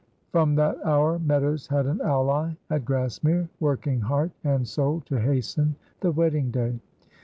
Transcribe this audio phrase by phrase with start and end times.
[0.31, 5.75] From that hour Meadows had an ally at Grassmere, working heart and soul to hasten
[5.99, 6.79] the wedding day.